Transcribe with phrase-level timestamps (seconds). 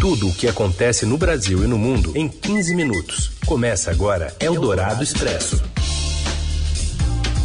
[0.00, 3.32] Tudo o que acontece no Brasil e no mundo em 15 minutos.
[3.44, 5.62] Começa agora Eldorado Expresso.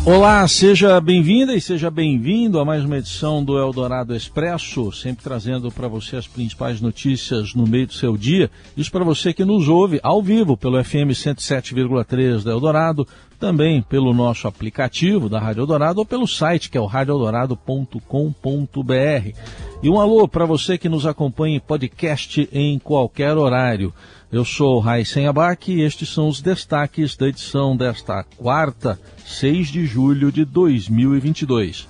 [0.06, 5.70] Olá, seja bem-vinda e seja bem-vindo a mais uma edição do Eldorado Expresso, sempre trazendo
[5.70, 8.50] para você as principais notícias no meio do seu dia.
[8.78, 13.06] Isso para você que nos ouve ao vivo pelo FM 107,3 da Eldorado,
[13.38, 19.36] também pelo nosso aplicativo da Rádio Eldorado ou pelo site que é o radioeldorado.com.br.
[19.86, 23.94] E um alô para você que nos acompanha em podcast em qualquer horário.
[24.32, 29.86] Eu sou Raíssen Abac e estes são os destaques da edição desta quarta, 6 de
[29.86, 31.88] julho de 2022.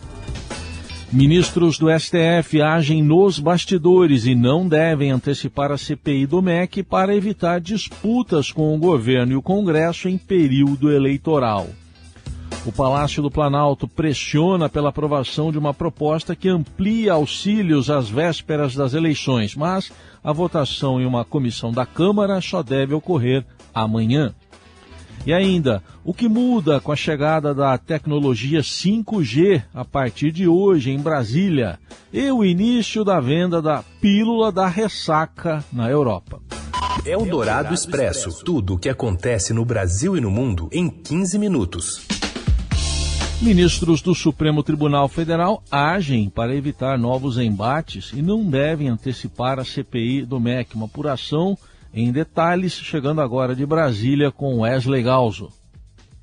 [1.09, 7.15] Ministros do STF agem nos bastidores e não devem antecipar a CPI do MEC para
[7.15, 11.69] evitar disputas com o governo e o Congresso em período eleitoral.
[12.65, 18.73] O Palácio do Planalto pressiona pela aprovação de uma proposta que amplia auxílios às vésperas
[18.73, 19.91] das eleições, mas
[20.23, 24.33] a votação em uma comissão da Câmara só deve ocorrer amanhã.
[25.27, 30.89] E ainda, o que muda com a chegada da tecnologia 5G a partir de hoje
[30.89, 31.79] em Brasília
[32.11, 36.41] e o início da venda da pílula da ressaca na Europa.
[37.05, 38.43] É o Dourado Expresso.
[38.43, 42.24] Tudo o que acontece no Brasil e no mundo em 15 minutos.
[43.41, 49.65] Ministros do Supremo Tribunal Federal agem para evitar novos embates e não devem antecipar a
[49.65, 51.57] CPI do MEC, uma apuração
[51.93, 55.51] em detalhes, chegando agora de Brasília com Wesley Galzo.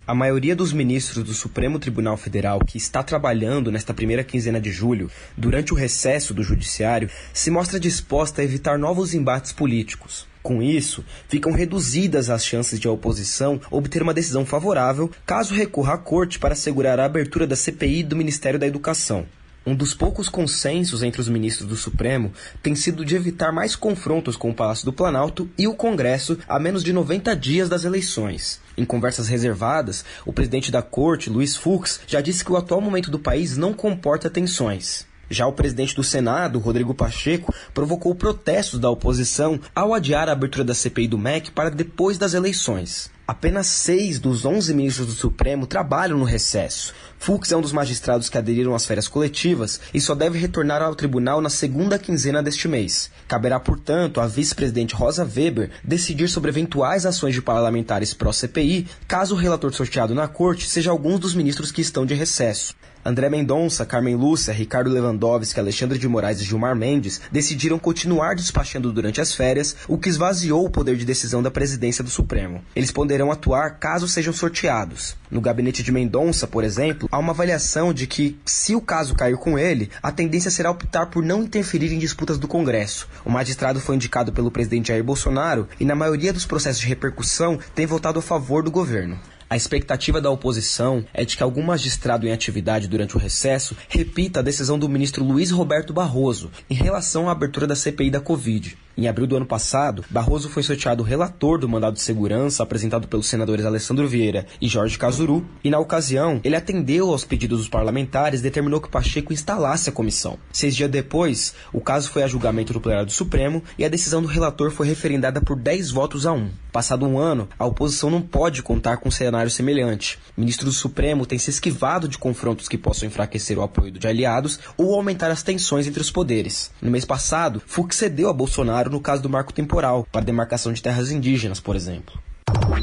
[0.07, 4.73] A maioria dos ministros do Supremo Tribunal Federal que está trabalhando nesta primeira quinzena de
[4.73, 10.27] julho, durante o recesso do Judiciário, se mostra disposta a evitar novos embates políticos.
[10.43, 15.95] Com isso, ficam reduzidas as chances de a oposição obter uma decisão favorável caso recorra
[15.95, 19.25] à corte para assegurar a abertura da CPI do Ministério da Educação.
[19.65, 24.37] Um dos poucos consensos entre os ministros do Supremo tem sido de evitar mais confrontos
[24.37, 28.61] com o Palácio do Planalto e o Congresso a menos de 90 dias das eleições.
[28.77, 33.09] Em conversas reservadas, o presidente da corte, Luiz Fux, já disse que o atual momento
[33.09, 35.07] do país não comporta tensões.
[35.33, 40.63] Já o presidente do Senado, Rodrigo Pacheco, provocou protestos da oposição ao adiar a abertura
[40.63, 43.11] da CPI do MEC para depois das eleições.
[43.27, 46.93] Apenas seis dos onze ministros do Supremo trabalham no recesso.
[47.19, 50.95] Fux é um dos magistrados que aderiram às férias coletivas e só deve retornar ao
[50.95, 53.11] tribunal na segunda quinzena deste mês.
[53.27, 59.39] Caberá, portanto, à vice-presidente Rosa Weber decidir sobre eventuais ações de parlamentares pró-CPI, caso o
[59.39, 62.75] relator sorteado na corte seja alguns dos ministros que estão de recesso.
[63.05, 68.93] André Mendonça, Carmen Lúcia, Ricardo Lewandowski, Alexandre de Moraes e Gilmar Mendes decidiram continuar despachando
[68.93, 72.63] durante as férias, o que esvaziou o poder de decisão da presidência do Supremo.
[72.77, 75.17] Eles poderão atuar caso sejam sorteados.
[75.29, 79.37] No gabinete de Mendonça, por exemplo, há uma avaliação de que, se o caso cair
[79.37, 83.09] com ele, a tendência será optar por não interferir em disputas do Congresso.
[83.25, 87.59] O magistrado foi indicado pelo presidente Jair Bolsonaro e, na maioria dos processos de repercussão,
[87.75, 89.19] tem votado a favor do governo.
[89.53, 94.41] A expectativa da oposição é de que algum magistrado em atividade durante o recesso repita
[94.41, 98.79] a decisão do ministro Luiz Roberto Barroso em relação à abertura da CPI da Covid.
[98.97, 103.27] Em abril do ano passado, Barroso foi sorteado relator do mandado de segurança apresentado pelos
[103.27, 108.41] senadores Alessandro Vieira e Jorge Casuru, e na ocasião ele atendeu aos pedidos dos parlamentares
[108.41, 110.39] e determinou que Pacheco instalasse a comissão.
[110.53, 114.21] Seis dias depois, o caso foi a julgamento do plenário do Supremo e a decisão
[114.21, 116.51] do relator foi referendada por 10 votos a 1.
[116.71, 120.19] Passado um ano, a oposição não pode contar com um cenário semelhante.
[120.37, 124.07] O ministro do Supremo tem se esquivado de confrontos que possam enfraquecer o apoio de
[124.07, 126.71] aliados ou aumentar as tensões entre os poderes.
[126.81, 130.83] No mês passado, Fux cedeu a Bolsonaro no caso do marco temporal, para demarcação de
[130.83, 132.21] terras indígenas, por exemplo.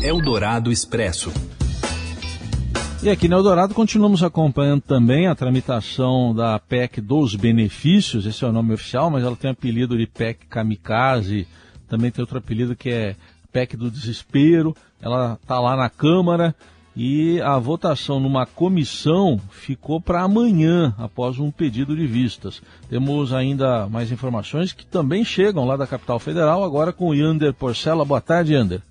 [0.02, 1.32] Eldorado Expresso.
[3.02, 8.48] E aqui no Eldorado continuamos acompanhando também a tramitação da PEC dos benefícios, esse é
[8.48, 11.48] o nome oficial, mas ela tem apelido de PEC Kamikaze,
[11.88, 13.16] também tem outro apelido que é
[13.54, 16.54] PEC do Desespero, ela está lá na Câmara
[16.96, 22.62] e a votação numa comissão ficou para amanhã, após um pedido de vistas.
[22.90, 27.54] Temos ainda mais informações que também chegam lá da capital federal, agora com o Yander
[27.54, 28.04] Porcela.
[28.04, 28.82] Boa tarde, Yander.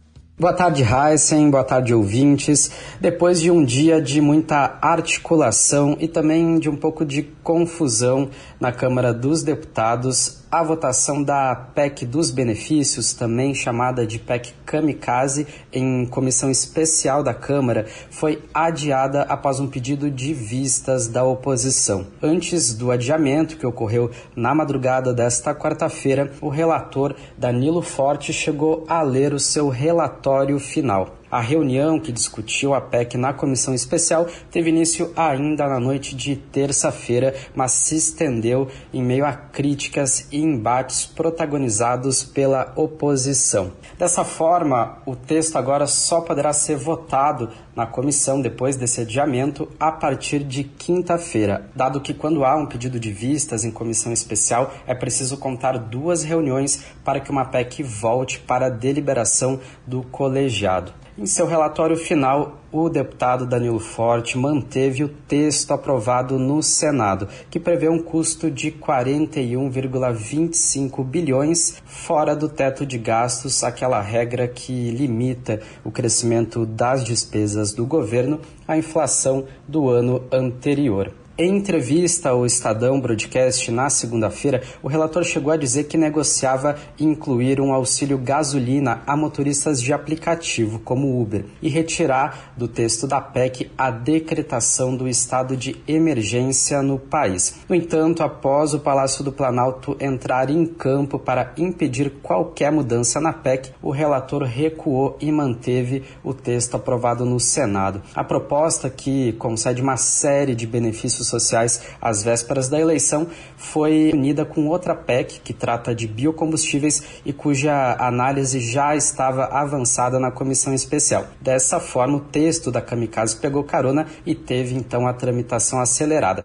[0.40, 1.50] Boa tarde, Heisen.
[1.50, 2.70] Boa tarde, ouvintes.
[3.00, 8.72] Depois de um dia de muita articulação e também de um pouco de confusão na
[8.72, 16.06] Câmara dos Deputados, a votação da PEC dos benefícios, também chamada de PEC Kamikaze, em
[16.06, 22.06] comissão especial da Câmara, foi adiada após um pedido de vistas da oposição.
[22.22, 29.02] Antes do adiamento, que ocorreu na madrugada desta quarta-feira, o relator Danilo Forte chegou a
[29.02, 31.17] ler o seu relatório final.
[31.30, 36.36] A reunião que discutiu a PEC na comissão especial teve início ainda na noite de
[36.36, 43.72] terça-feira, mas se estendeu em meio a críticas e embates protagonizados pela oposição.
[43.98, 49.92] Dessa forma, o texto agora só poderá ser votado na comissão depois desse adiamento a
[49.92, 54.94] partir de quinta-feira, dado que quando há um pedido de vistas em comissão especial é
[54.94, 60.92] preciso contar duas reuniões para que uma PEC volte para deliberação do colegiado.
[61.20, 67.58] Em seu relatório final, o deputado Danilo Forte manteve o texto aprovado no Senado, que
[67.58, 75.60] prevê um custo de 41,25 bilhões fora do teto de gastos, aquela regra que limita
[75.82, 81.12] o crescimento das despesas do governo à inflação do ano anterior.
[81.40, 87.60] Em entrevista ao Estadão Broadcast na segunda-feira, o relator chegou a dizer que negociava incluir
[87.60, 93.70] um auxílio gasolina a motoristas de aplicativo, como Uber, e retirar do texto da PEC
[93.78, 97.54] a decretação do estado de emergência no país.
[97.68, 103.32] No entanto, após o Palácio do Planalto entrar em campo para impedir qualquer mudança na
[103.32, 108.02] PEC, o relator recuou e manteve o texto aprovado no Senado.
[108.12, 114.44] A proposta, que concede uma série de benefícios sociais às vésperas da eleição foi unida
[114.44, 120.74] com outra PEC que trata de biocombustíveis e cuja análise já estava avançada na comissão
[120.74, 121.26] especial.
[121.40, 126.44] Dessa forma, o texto da Kamikaze pegou carona e teve então a tramitação acelerada.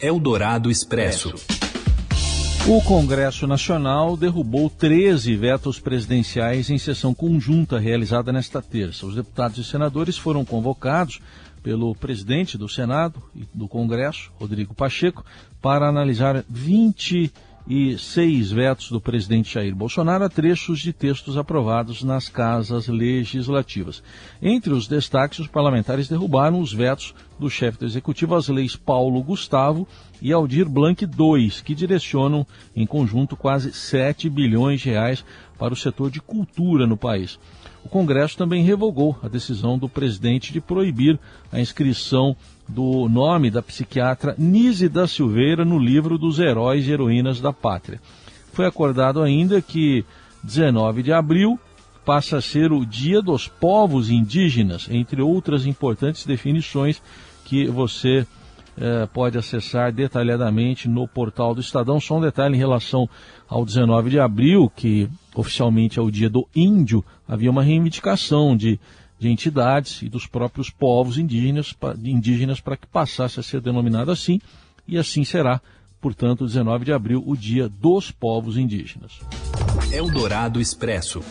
[0.00, 1.34] Eldorado Expresso.
[2.68, 9.06] O Congresso Nacional derrubou 13 vetos presidenciais em sessão conjunta realizada nesta terça.
[9.06, 11.20] Os deputados e senadores foram convocados
[11.66, 15.24] pelo presidente do Senado e do Congresso, Rodrigo Pacheco,
[15.60, 22.86] para analisar 26 vetos do presidente Jair Bolsonaro a trechos de textos aprovados nas casas
[22.86, 24.00] legislativas.
[24.40, 29.20] Entre os destaques, os parlamentares derrubaram os vetos do chefe do executivo às leis Paulo
[29.20, 29.88] Gustavo
[30.22, 32.46] e Aldir Blanc II, que direcionam
[32.76, 35.24] em conjunto quase 7 bilhões de reais
[35.58, 37.40] para o setor de cultura no país.
[37.86, 41.16] O Congresso também revogou a decisão do presidente de proibir
[41.52, 42.36] a inscrição
[42.68, 48.00] do nome da psiquiatra Nise da Silveira no livro dos heróis e heroínas da pátria.
[48.52, 50.04] Foi acordado ainda que
[50.42, 51.60] 19 de abril
[52.04, 57.00] passa a ser o Dia dos Povos Indígenas, entre outras importantes definições
[57.44, 58.26] que você
[58.76, 62.00] eh, pode acessar detalhadamente no portal do Estadão.
[62.00, 63.08] Só um detalhe em relação
[63.48, 65.08] ao 19 de abril, que
[65.40, 68.78] oficialmente é o dia do índio, havia uma reivindicação de,
[69.18, 74.40] de entidades e dos próprios povos indígenas, indígenas para que passasse a ser denominado assim,
[74.86, 75.60] e assim será,
[76.00, 79.20] portanto, 19 de abril, o dia dos povos indígenas.
[79.92, 81.22] Eldorado Expresso.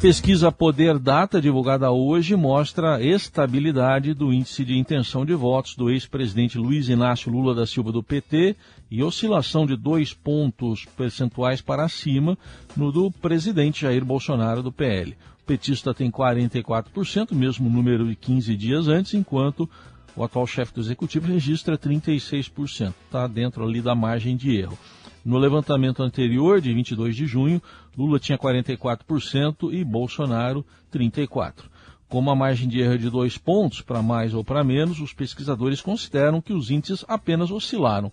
[0.00, 6.56] Pesquisa Poder Data, divulgada hoje, mostra estabilidade do índice de intenção de votos do ex-presidente
[6.56, 8.56] Luiz Inácio Lula da Silva do PT
[8.90, 12.38] e oscilação de dois pontos percentuais para cima
[12.74, 15.14] no do presidente Jair Bolsonaro do PL.
[15.42, 19.68] O petista tem 44%, mesmo número de 15 dias antes, enquanto
[20.16, 22.94] o atual chefe do executivo registra 36%.
[23.04, 24.78] Está dentro ali da margem de erro.
[25.24, 27.60] No levantamento anterior, de 22 de junho,
[27.96, 31.64] Lula tinha 44% e Bolsonaro 34%.
[32.08, 35.12] Como a margem de erro é de dois pontos, para mais ou para menos, os
[35.12, 38.10] pesquisadores consideram que os índices apenas oscilaram.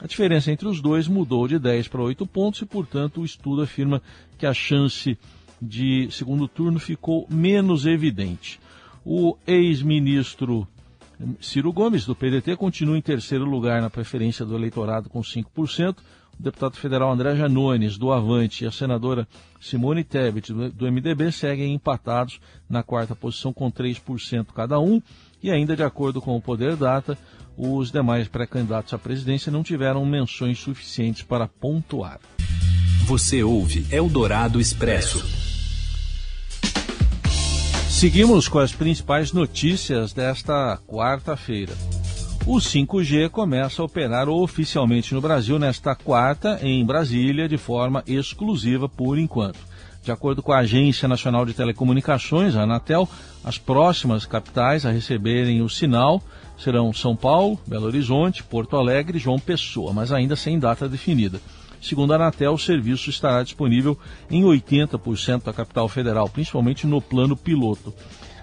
[0.00, 3.62] A diferença entre os dois mudou de 10 para 8 pontos e, portanto, o estudo
[3.62, 4.02] afirma
[4.36, 5.16] que a chance
[5.62, 8.60] de segundo turno ficou menos evidente.
[9.02, 10.68] O ex-ministro
[11.40, 15.96] Ciro Gomes, do PDT, continua em terceiro lugar na preferência do eleitorado com 5%,
[16.38, 19.26] o deputado federal André Janones, do Avante, e a senadora
[19.60, 25.02] Simone Tebet, do MDB, seguem empatados na quarta posição com 3% cada um.
[25.42, 27.18] E ainda de acordo com o Poder Data,
[27.56, 32.20] os demais pré-candidatos à presidência não tiveram menções suficientes para pontuar.
[33.06, 35.24] Você ouve Eldorado Expresso.
[37.88, 41.72] Seguimos com as principais notícias desta quarta-feira.
[42.50, 48.88] O 5G começa a operar oficialmente no Brasil nesta quarta, em Brasília, de forma exclusiva
[48.88, 49.58] por enquanto.
[50.02, 53.06] De acordo com a Agência Nacional de Telecomunicações, a Anatel,
[53.44, 56.22] as próximas capitais a receberem o sinal
[56.56, 61.42] serão São Paulo, Belo Horizonte, Porto Alegre e João Pessoa, mas ainda sem data definida.
[61.82, 63.96] Segundo a Anatel, o serviço estará disponível
[64.30, 67.92] em 80% da capital federal, principalmente no plano piloto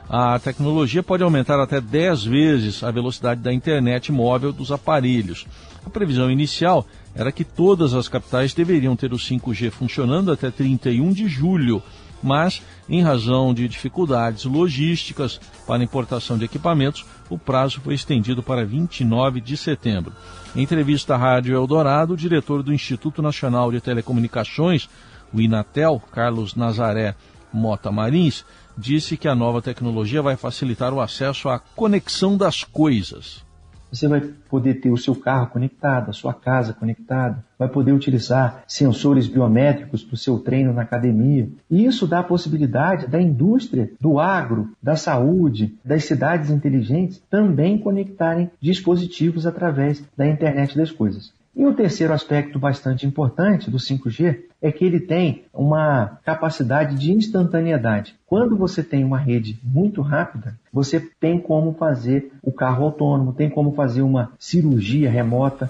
[0.10, 5.46] a tecnologia pode aumentar até 10 vezes a velocidade da internet móvel dos aparelhos.
[5.86, 6.86] A previsão inicial
[7.16, 11.82] era que todas as capitais deveriam ter o 5G funcionando até 31 de julho,
[12.22, 18.66] mas, em razão de dificuldades logísticas para importação de equipamentos, o prazo foi estendido para
[18.66, 20.14] 29 de setembro.
[20.56, 24.90] Em entrevista à Rádio Eldorado, o diretor do Instituto Nacional de Telecomunicações,
[25.34, 27.16] o Inatel, Carlos Nazaré
[27.54, 28.44] Mota Marins,
[28.78, 33.46] disse que a nova tecnologia vai facilitar o acesso à conexão das coisas.
[33.92, 38.64] Você vai poder ter o seu carro conectado, a sua casa conectada, vai poder utilizar
[38.68, 41.50] sensores biométricos para o seu treino na academia.
[41.70, 47.78] E isso dá a possibilidade da indústria, do agro, da saúde, das cidades inteligentes também
[47.78, 51.32] conectarem dispositivos através da internet das coisas.
[51.56, 57.14] E o terceiro aspecto bastante importante do 5G é que ele tem uma capacidade de
[57.14, 58.14] instantaneidade.
[58.28, 63.50] Quando você tem uma rede muito rápida, você tem como fazer o carro autônomo, tem
[63.50, 65.70] como fazer uma cirurgia remota.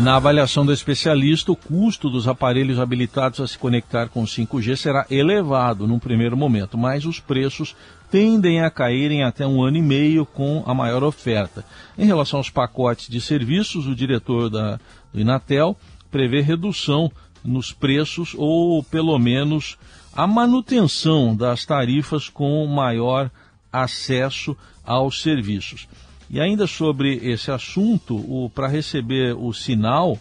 [0.00, 5.06] Na avaliação do especialista, o custo dos aparelhos habilitados a se conectar com 5G será
[5.10, 7.76] elevado num primeiro momento, mas os preços
[8.10, 11.64] tendem a cair em até um ano e meio com a maior oferta.
[11.96, 14.80] Em relação aos pacotes de serviços, o diretor da,
[15.12, 15.76] do Inatel
[16.10, 17.12] prevê redução
[17.44, 19.76] nos preços ou, pelo menos,
[20.12, 23.30] a manutenção das tarifas com maior
[23.72, 25.86] acesso aos serviços.
[26.32, 30.18] E ainda sobre esse assunto, para receber o sinal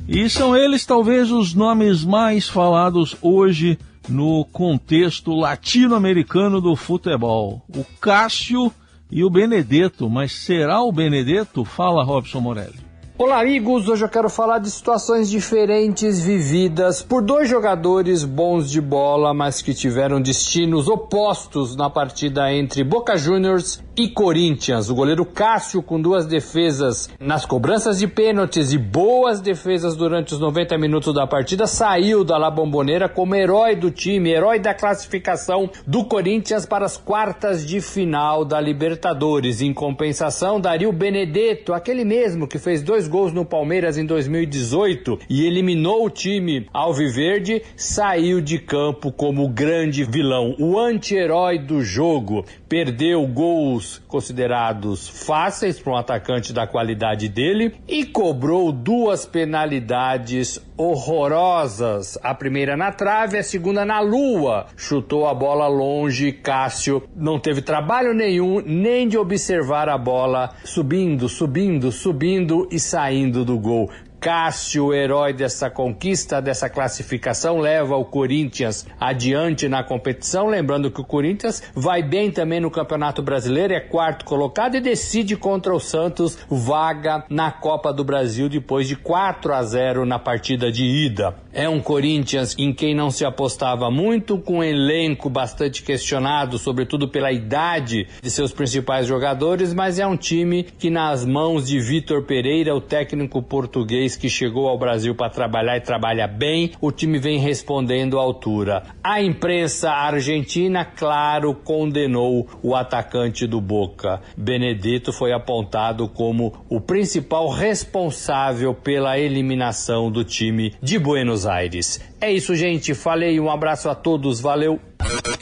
[0.08, 3.78] E são eles talvez os nomes mais falados hoje
[4.10, 7.64] no contexto latino-americano do futebol.
[7.70, 8.74] O Cássio
[9.12, 11.66] e o Benedetto, mas será o Benedetto?
[11.66, 12.92] Fala Robson Morelli.
[13.18, 13.88] Olá, amigos!
[13.88, 19.62] Hoje eu quero falar de situações diferentes vividas por dois jogadores bons de bola, mas
[19.62, 24.90] que tiveram destinos opostos na partida entre Boca Juniors e Corinthians.
[24.90, 30.40] O goleiro Cássio, com duas defesas nas cobranças de pênaltis e boas defesas durante os
[30.40, 35.70] 90 minutos da partida, saiu da La Bombonera como herói do time, herói da classificação
[35.86, 39.62] do Corinthians para as quartas de final da Libertadores.
[39.62, 45.46] Em compensação, Dario Benedetto, aquele mesmo que fez dois gols no Palmeiras em 2018 e
[45.46, 52.46] eliminou o time alviverde, saiu de campo como grande vilão, o anti-herói do jogo.
[52.70, 62.18] Perdeu gols considerados fáceis para um atacante da qualidade dele e cobrou duas penalidades horrorosas.
[62.24, 64.68] A primeira na trave, a segunda na lua.
[64.76, 66.32] Chutou a bola longe.
[66.32, 73.46] Cássio não teve trabalho nenhum, nem de observar a bola subindo, subindo, subindo e saindo
[73.46, 73.90] do gol.
[74.22, 80.46] Cássio, herói dessa conquista, dessa classificação, leva o Corinthians adiante na competição.
[80.46, 85.36] Lembrando que o Corinthians vai bem também no Campeonato Brasileiro, é quarto colocado e decide
[85.36, 90.72] contra o Santos vaga na Copa do Brasil depois de 4 a 0 na partida
[90.72, 91.36] de ida.
[91.54, 97.10] É um Corinthians em quem não se apostava muito, com um elenco bastante questionado, sobretudo
[97.10, 102.24] pela idade de seus principais jogadores, mas é um time que, nas mãos de Vitor
[102.24, 107.20] Pereira, o técnico português, que chegou ao Brasil para trabalhar e trabalha bem, o time
[107.20, 108.84] vem respondendo à altura.
[109.04, 114.22] A imprensa argentina, claro, condenou o atacante do Boca.
[114.38, 122.00] Benedetto foi apontado como o principal responsável pela eliminação do time de Buenos Aires.
[122.20, 122.94] É isso, gente.
[122.94, 124.80] Falei, um abraço a todos, valeu.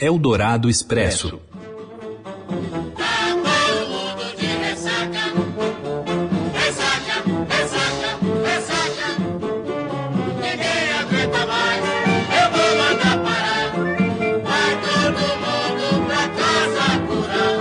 [0.00, 1.40] Eldorado Expresso.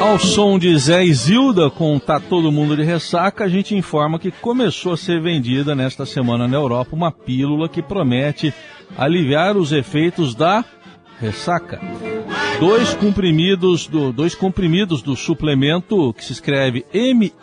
[0.09, 4.31] Ao som de Zé Isilda com Tá Todo Mundo de Ressaca, a gente informa que
[4.31, 8.51] começou a ser vendida nesta semana na Europa uma pílula que promete
[8.97, 10.65] aliviar os efeitos da
[11.19, 11.79] ressaca.
[12.59, 17.37] Dois comprimidos do, dois comprimidos do suplemento que se escreve MYRKL,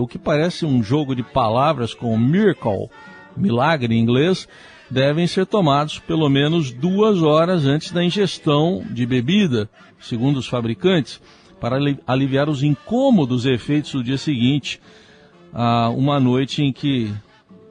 [0.00, 2.88] o que parece um jogo de palavras com miracle,
[3.36, 4.48] milagre em inglês,
[4.90, 9.68] devem ser tomados pelo menos duas horas antes da ingestão de bebida,
[10.02, 11.20] segundo os fabricantes,
[11.60, 14.80] para aliviar os incômodos efeitos do dia seguinte,
[15.52, 17.12] a uma noite em que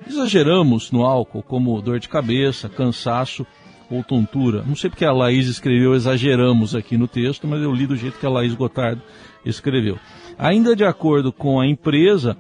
[0.08, 3.46] exageramos no álcool, como dor de cabeça, cansaço
[3.90, 4.64] ou tontura.
[4.66, 8.18] Não sei porque a Laís escreveu exageramos aqui no texto, mas eu li do jeito
[8.18, 9.02] que a Laís Gotardo
[9.46, 10.00] escreveu.
[10.38, 12.38] Ainda de acordo com a empresa,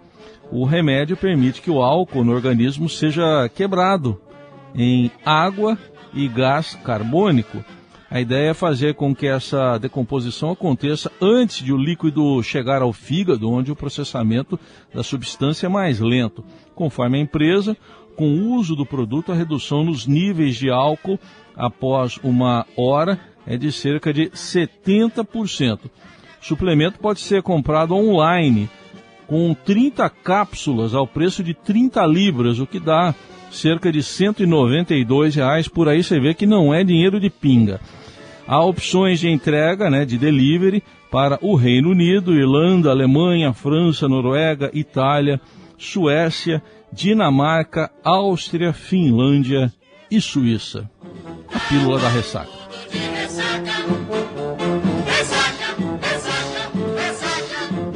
[0.51, 4.19] o remédio permite que o álcool no organismo seja quebrado
[4.73, 5.77] em água
[6.13, 7.63] e gás carbônico.
[8.11, 12.91] A ideia é fazer com que essa decomposição aconteça antes de o líquido chegar ao
[12.91, 14.59] fígado, onde o processamento
[14.93, 16.43] da substância é mais lento.
[16.75, 17.77] Conforme a empresa,
[18.17, 21.17] com o uso do produto, a redução nos níveis de álcool
[21.55, 25.79] após uma hora é de cerca de 70%.
[25.85, 28.69] O suplemento pode ser comprado online
[29.25, 33.15] com 30 cápsulas ao preço de 30 libras, o que dá
[33.49, 35.69] cerca de 192 reais.
[35.69, 37.79] Por aí você vê que não é dinheiro de pinga.
[38.51, 44.69] Há opções de entrega, né, de delivery para o Reino Unido, Irlanda, Alemanha, França, Noruega,
[44.73, 45.39] Itália,
[45.77, 49.71] Suécia, Dinamarca, Áustria, Finlândia
[50.11, 50.91] e Suíça.
[51.47, 52.51] A pílula da ressaca.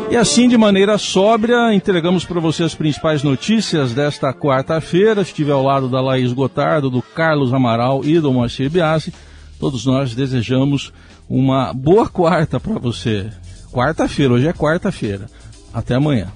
[0.10, 5.22] E assim, de maneira sóbria, entregamos para você as principais notícias desta quarta-feira.
[5.22, 9.12] Estive ao lado da Laís Gotardo, do Carlos Amaral e do Moacir Biasi.
[9.60, 10.92] Todos nós desejamos
[11.30, 13.30] uma boa quarta para você.
[13.72, 15.28] Quarta-feira, hoje é quarta-feira.
[15.74, 16.32] Até amanhã.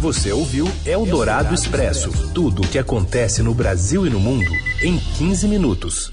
[0.00, 4.50] Você ouviu Eldorado Expresso tudo o que acontece no Brasil e no mundo
[4.82, 6.12] em 15 minutos.